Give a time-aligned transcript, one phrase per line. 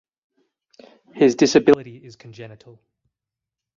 [1.13, 2.79] His disability is congenital.